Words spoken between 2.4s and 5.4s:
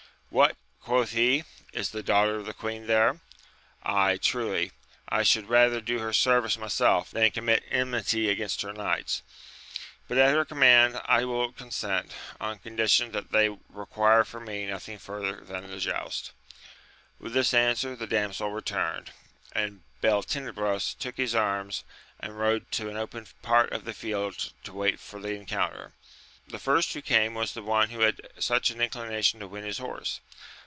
the queen there?— Aye, truly!— I